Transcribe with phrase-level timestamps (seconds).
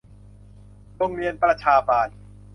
[0.95, 2.07] โรงเรียนประชาบาล